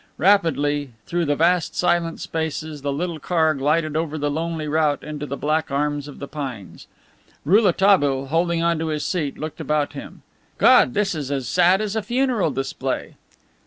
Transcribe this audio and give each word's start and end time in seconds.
Rapidly, 0.17 0.93
through 1.05 1.25
the 1.25 1.35
vast 1.35 1.75
silent 1.75 2.19
spaces, 2.19 2.81
the 2.81 2.91
little 2.91 3.19
car 3.19 3.53
glided 3.53 3.95
over 3.95 4.17
the 4.17 4.31
lonely 4.31 4.67
route 4.67 5.03
into 5.03 5.27
the 5.27 5.37
black 5.37 5.69
arms 5.69 6.07
of 6.07 6.17
the 6.17 6.27
pines. 6.27 6.87
Rouletabille, 7.45 8.25
holding 8.29 8.63
on 8.63 8.79
to 8.79 8.87
his 8.87 9.05
seat, 9.05 9.37
looked 9.37 9.61
about 9.61 9.93
him. 9.93 10.23
"God! 10.57 10.95
this 10.95 11.13
is 11.13 11.31
as 11.31 11.47
sad 11.47 11.81
as 11.81 11.95
a 11.95 12.01
funeral 12.01 12.49
display." 12.49 13.13